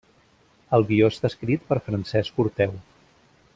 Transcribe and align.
El 0.77 0.85
guió 0.91 1.09
està 1.13 1.31
escrit 1.33 1.69
per 1.69 1.79
Francesc 1.91 2.43
Orteu. 2.47 2.77